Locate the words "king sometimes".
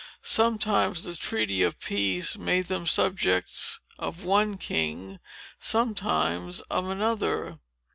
4.57-6.59